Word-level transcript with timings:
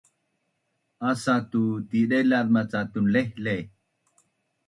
Asa 1.09 1.35
tu 1.51 1.61
tidailaz 1.91 2.47
maca 2.53 2.79
tunlehleh 2.91 3.63